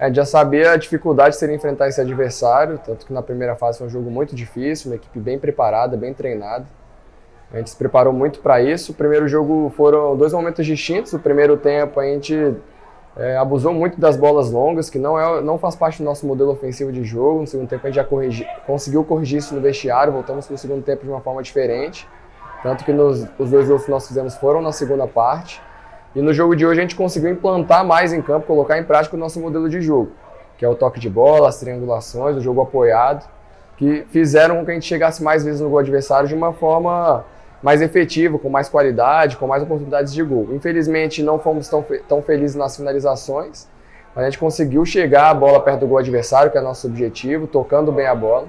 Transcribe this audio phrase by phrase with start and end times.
[0.00, 3.78] Gente já sabia a dificuldade de seria enfrentar esse adversário, tanto que na primeira fase
[3.78, 6.66] foi um jogo muito difícil, uma equipe bem preparada, bem treinada.
[7.52, 8.90] A gente se preparou muito para isso.
[8.92, 11.12] O primeiro jogo foram dois momentos distintos.
[11.12, 12.56] O primeiro tempo a gente
[13.16, 16.50] é, abusou muito das bolas longas, que não, é, não faz parte do nosso modelo
[16.50, 17.42] ofensivo de jogo.
[17.42, 20.58] No segundo tempo a gente já corrigi, conseguiu corrigir isso no vestiário, voltamos para o
[20.58, 22.08] segundo tempo de uma forma diferente.
[22.62, 25.62] Tanto que nos, os dois gols que nós fizemos foram na segunda parte.
[26.14, 29.16] E no jogo de hoje a gente conseguiu implantar mais em campo, colocar em prática
[29.16, 30.12] o nosso modelo de jogo,
[30.56, 33.28] que é o toque de bola, as triangulações, o jogo apoiado,
[33.76, 37.24] que fizeram com que a gente chegasse mais vezes no gol adversário de uma forma
[37.60, 40.48] mais efetivo, com mais qualidade, com mais oportunidades de gol.
[40.52, 43.66] Infelizmente, não fomos tão, tão felizes nas finalizações,
[44.14, 47.48] mas a gente conseguiu chegar a bola perto do gol adversário, que é nosso objetivo,
[47.48, 48.46] tocando bem a bola.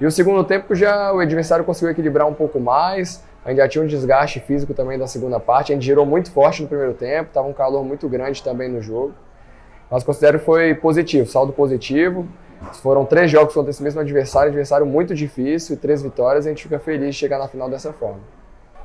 [0.00, 3.68] E o segundo tempo já o adversário conseguiu equilibrar um pouco mais, a gente já
[3.68, 6.94] tinha um desgaste físico também da segunda parte, a gente girou muito forte no primeiro
[6.94, 9.12] tempo, estava um calor muito grande também no jogo.
[9.90, 12.26] Mas considero que foi positivo, saldo positivo.
[12.74, 16.78] Foram três jogos contra esse mesmo adversário, adversário muito difícil, três vitórias, a gente fica
[16.78, 18.20] feliz de chegar na final dessa forma.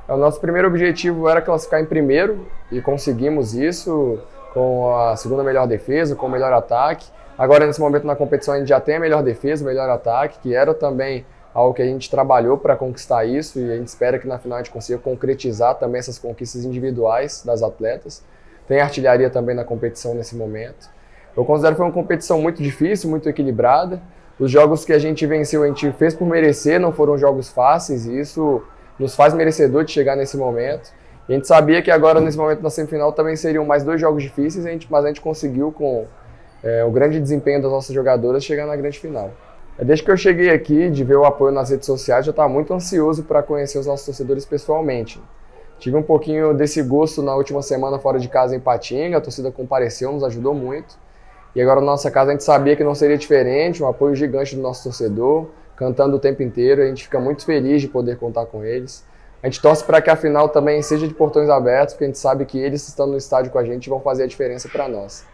[0.08, 4.18] O nosso primeiro objetivo era classificar em primeiro e conseguimos isso
[4.52, 7.06] com a segunda melhor defesa, com o melhor ataque.
[7.38, 10.40] Agora, nesse momento na competição, a gente já tem a melhor defesa, o melhor ataque,
[10.40, 14.18] que era também algo que a gente trabalhou para conquistar isso e a gente espera
[14.18, 18.22] que na final a gente consiga concretizar também essas conquistas individuais das atletas.
[18.66, 20.90] Tem artilharia também na competição nesse momento.
[21.36, 24.00] Eu considero que foi uma competição muito difícil, muito equilibrada.
[24.38, 28.06] Os jogos que a gente venceu, a gente fez por merecer, não foram jogos fáceis
[28.06, 28.62] e isso
[28.98, 30.92] nos faz merecedor de chegar nesse momento.
[31.28, 34.64] A gente sabia que agora, nesse momento da semifinal, também seriam mais dois jogos difíceis,
[34.88, 36.06] mas a gente conseguiu, com
[36.62, 39.30] é, o grande desempenho das nossas jogadoras, chegar na grande final.
[39.80, 42.74] Desde que eu cheguei aqui, de ver o apoio nas redes sociais, já estava muito
[42.74, 45.22] ansioso para conhecer os nossos torcedores pessoalmente.
[45.78, 49.52] Tive um pouquinho desse gosto na última semana fora de casa em Patinga, a torcida
[49.52, 50.96] compareceu, nos ajudou muito.
[51.54, 54.56] E agora na nossa casa a gente sabia que não seria diferente, um apoio gigante
[54.56, 55.46] do nosso torcedor,
[55.76, 56.82] cantando o tempo inteiro.
[56.82, 59.04] A gente fica muito feliz de poder contar com eles.
[59.40, 62.18] A gente torce para que a final também seja de portões abertos, porque a gente
[62.18, 65.24] sabe que eles estando no estádio com a gente vão fazer a diferença para nós.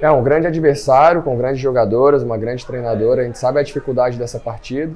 [0.00, 3.22] É um grande adversário, com grandes jogadoras, uma grande treinadora.
[3.22, 4.92] A gente sabe a dificuldade dessa partida.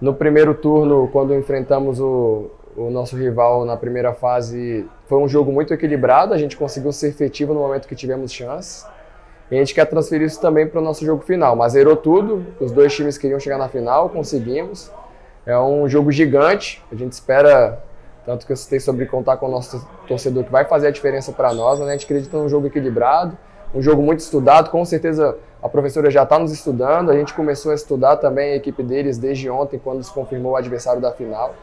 [0.00, 5.52] No primeiro turno, quando enfrentamos o, o nosso rival na primeira fase, foi um jogo
[5.52, 6.34] muito equilibrado.
[6.34, 8.84] A gente conseguiu ser efetivo no momento que tivemos chance.
[9.50, 11.54] E a gente quer transferir isso também para o nosso jogo final.
[11.54, 14.90] Mas zerou tudo, os dois times queriam chegar na final, conseguimos.
[15.44, 17.82] É um jogo gigante, a gente espera,
[18.24, 21.32] tanto que eu citei sobre contar com o nosso torcedor, que vai fazer a diferença
[21.32, 21.80] para nós.
[21.80, 21.86] Né?
[21.86, 23.36] A gente acredita num jogo equilibrado,
[23.74, 27.72] um jogo muito estudado, com certeza a professora já está nos estudando, a gente começou
[27.72, 31.54] a estudar também a equipe deles desde ontem, quando se confirmou o adversário da final.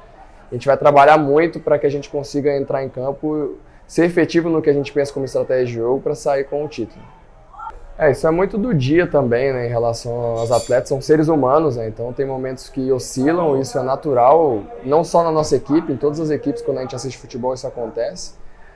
[0.49, 4.49] A gente vai trabalhar muito para que a gente consiga entrar em campo, ser efetivo
[4.49, 7.03] no que a gente pensa como estratégia de jogo para sair com o título.
[7.97, 11.75] É, isso é muito do dia também, né, em relação aos atletas, são seres humanos,
[11.75, 15.97] né, então tem momentos que oscilam, isso é natural, não só na nossa equipe, em
[15.97, 18.35] todas as equipes, quando a gente assiste futebol isso acontece.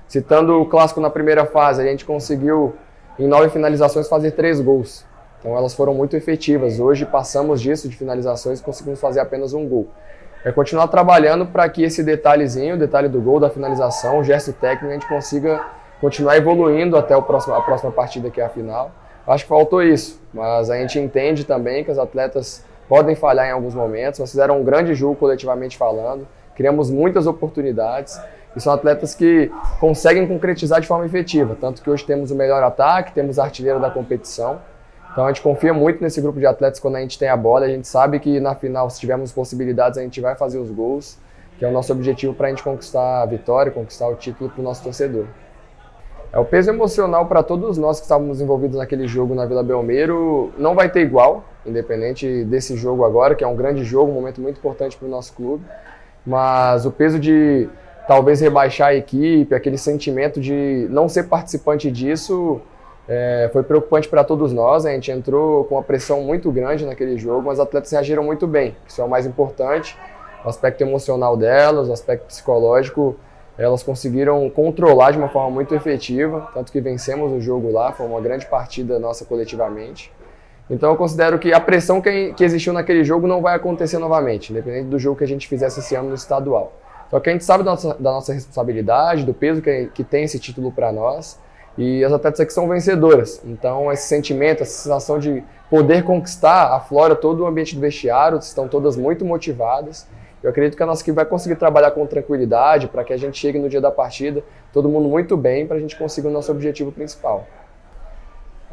[0.09, 2.73] Citando o clássico na primeira fase, a gente conseguiu,
[3.19, 5.05] em nove finalizações, fazer três gols.
[5.39, 6.79] Então elas foram muito efetivas.
[6.79, 9.87] Hoje passamos disso de finalizações e conseguimos fazer apenas um gol.
[10.45, 14.51] É continuar trabalhando para que esse detalhezinho, o detalhe do gol, da finalização, o gesto
[14.53, 15.65] técnico, a gente consiga
[16.01, 18.91] continuar evoluindo até próximo, a próxima partida, que é a final
[19.25, 23.51] Acho que faltou isso, mas a gente entende também que os atletas podem falhar em
[23.51, 24.19] alguns momentos.
[24.19, 28.19] Nós fizeram um grande jogo coletivamente falando, criamos muitas oportunidades
[28.55, 31.57] e são atletas que conseguem concretizar de forma efetiva.
[31.59, 34.59] Tanto que hoje temos o melhor ataque, temos a artilheira da competição.
[35.11, 37.65] Então a gente confia muito nesse grupo de atletas quando a gente tem a bola.
[37.65, 41.17] A gente sabe que na final, se tivermos possibilidades, a gente vai fazer os gols,
[41.57, 44.61] que é o nosso objetivo para a gente conquistar a vitória, conquistar o título para
[44.61, 45.25] o nosso torcedor.
[46.31, 50.51] É, o peso emocional para todos nós que estávamos envolvidos naquele jogo na Vila Belmiro
[50.57, 54.41] não vai ter igual, independente desse jogo agora, que é um grande jogo, um momento
[54.41, 55.63] muito importante para o nosso clube.
[56.25, 57.69] Mas o peso de
[58.07, 62.61] talvez rebaixar a equipe, aquele sentimento de não ser participante disso,
[63.07, 64.85] é, foi preocupante para todos nós.
[64.85, 68.47] A gente entrou com uma pressão muito grande naquele jogo, mas os atletas reagiram muito
[68.47, 69.97] bem, isso é o mais importante.
[70.45, 73.15] O aspecto emocional delas, o aspecto psicológico
[73.57, 78.05] elas conseguiram controlar de uma forma muito efetiva, tanto que vencemos o jogo lá, foi
[78.05, 80.11] uma grande partida nossa coletivamente.
[80.69, 84.51] Então eu considero que a pressão que, que existiu naquele jogo não vai acontecer novamente,
[84.51, 86.73] independente do jogo que a gente fizesse esse ano no estadual.
[87.09, 90.23] Só que a gente sabe da nossa, da nossa responsabilidade, do peso que, que tem
[90.23, 91.39] esse título para nós,
[91.77, 93.41] e as atletas aqui são vencedoras.
[93.45, 98.67] Então esse sentimento, essa sensação de poder conquistar, aflora todo o ambiente do vestiário, estão
[98.67, 100.07] todas muito motivadas.
[100.41, 103.37] Eu acredito que a nossa equipe vai conseguir trabalhar com tranquilidade para que a gente
[103.37, 106.51] chegue no dia da partida, todo mundo muito bem, para a gente conseguir o nosso
[106.51, 107.47] objetivo principal.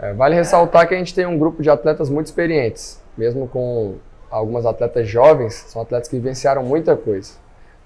[0.02, 3.96] É, vale ressaltar que a gente tem um grupo de atletas muito experientes, mesmo com
[4.30, 7.34] algumas atletas jovens, são atletas que vivenciaram muita coisa.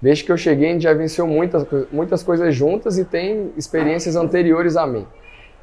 [0.01, 4.15] Desde que eu cheguei, a gente já venceu muitas, muitas coisas juntas e tem experiências
[4.15, 5.05] anteriores a mim.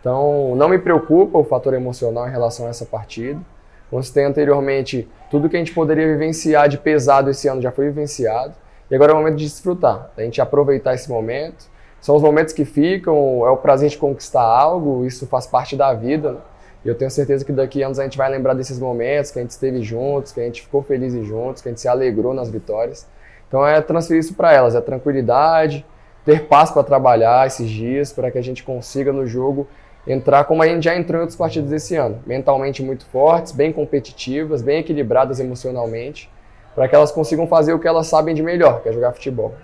[0.00, 3.40] Então, não me preocupa o fator emocional em relação a essa partida.
[3.88, 7.86] Como citei anteriormente, tudo que a gente poderia vivenciar de pesado esse ano já foi
[7.86, 8.54] vivenciado.
[8.90, 11.70] E agora é o momento de desfrutar, a gente aproveitar esse momento.
[12.02, 15.94] São os momentos que ficam, é o prazer de conquistar algo, isso faz parte da
[15.94, 16.32] vida.
[16.32, 16.38] Né?
[16.84, 19.38] E eu tenho certeza que daqui a anos a gente vai lembrar desses momentos, que
[19.38, 22.34] a gente esteve juntos, que a gente ficou feliz juntos, que a gente se alegrou
[22.34, 23.06] nas vitórias.
[23.46, 25.86] Então é transferir isso para elas, é tranquilidade,
[26.24, 29.68] ter paz para trabalhar esses dias, para que a gente consiga no jogo
[30.04, 33.72] entrar como a gente já entrou em outros partidos esse ano, mentalmente muito fortes, bem
[33.72, 36.28] competitivas, bem equilibradas emocionalmente,
[36.74, 39.54] para que elas consigam fazer o que elas sabem de melhor, que é jogar futebol.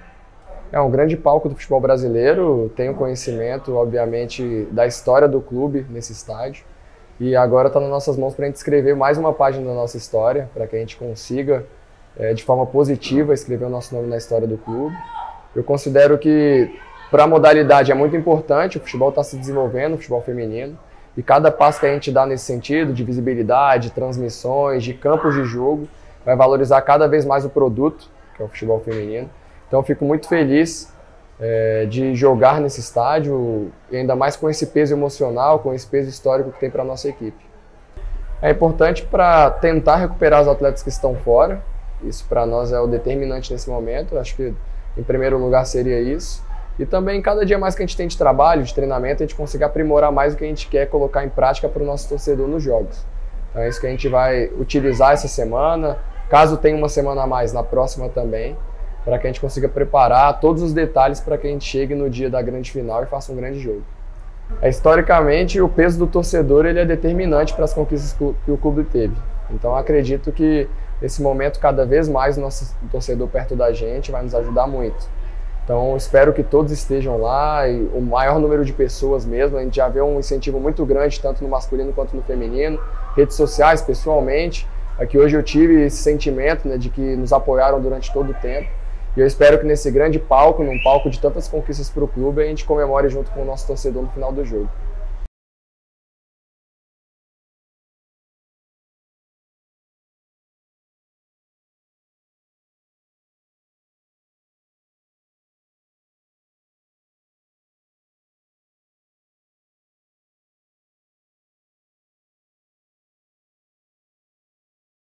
[0.70, 6.12] É um grande palco do futebol brasileiro, tenho conhecimento, obviamente, da história do clube nesse
[6.12, 6.62] estádio.
[7.18, 9.96] E agora está nas nossas mãos para a gente escrever mais uma página da nossa
[9.96, 11.64] história, para que a gente consiga,
[12.18, 14.94] é, de forma positiva, escrever o nosso nome na história do clube.
[15.56, 16.70] Eu considero que,
[17.10, 20.78] para a modalidade, é muito importante, o futebol está se desenvolvendo, o futebol feminino,
[21.16, 25.44] e cada passo que a gente dá nesse sentido, de visibilidade, transmissões, de campos de
[25.44, 25.88] jogo,
[26.26, 29.30] vai valorizar cada vez mais o produto, que é o futebol feminino.
[29.68, 30.92] Então, fico muito feliz
[31.40, 36.50] é, de jogar nesse estádio, ainda mais com esse peso emocional, com esse peso histórico
[36.50, 37.46] que tem para a nossa equipe.
[38.42, 41.62] É importante para tentar recuperar os atletas que estão fora,
[42.02, 44.54] isso para nós é o determinante nesse momento, acho que
[44.96, 46.42] em primeiro lugar seria isso.
[46.78, 49.34] E também, cada dia mais que a gente tem de trabalho, de treinamento, a gente
[49.34, 52.46] consiga aprimorar mais o que a gente quer colocar em prática para o nosso torcedor
[52.46, 53.04] nos jogos.
[53.50, 55.98] Então é isso que a gente vai utilizar essa semana.
[56.28, 58.56] Caso tenha uma semana a mais, na próxima também
[59.08, 62.10] para que a gente consiga preparar todos os detalhes para que a gente chegue no
[62.10, 63.82] dia da grande final e faça um grande jogo.
[64.60, 68.12] É, historicamente, o peso do torcedor ele é determinante para as conquistas
[68.44, 69.16] que o clube teve.
[69.50, 70.68] Então, acredito que
[71.00, 75.08] nesse momento, cada vez mais, o nosso torcedor perto da gente vai nos ajudar muito.
[75.64, 79.56] Então, espero que todos estejam lá e o maior número de pessoas mesmo.
[79.56, 82.78] A gente já vê um incentivo muito grande, tanto no masculino quanto no feminino,
[83.16, 84.68] redes sociais, pessoalmente.
[84.98, 88.68] Aqui hoje eu tive esse sentimento né, de que nos apoiaram durante todo o tempo.
[89.16, 92.42] E eu espero que nesse grande palco, num palco de tantas conquistas para o clube,
[92.42, 94.68] a gente comemore junto com o nosso torcedor no final do jogo.